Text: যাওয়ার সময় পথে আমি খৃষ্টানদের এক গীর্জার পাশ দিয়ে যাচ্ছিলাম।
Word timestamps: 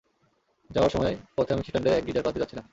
যাওয়ার 0.69 0.91
সময় 0.91 1.15
পথে 1.35 1.51
আমি 1.53 1.63
খৃষ্টানদের 1.63 1.93
এক 1.93 2.03
গীর্জার 2.05 2.25
পাশ 2.25 2.33
দিয়ে 2.33 2.43
যাচ্ছিলাম। 2.43 2.65